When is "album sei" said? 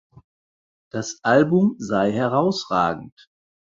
1.21-2.11